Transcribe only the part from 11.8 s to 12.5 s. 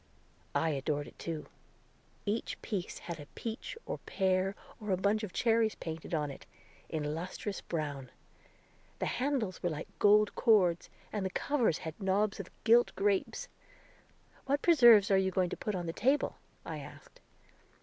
had knobs of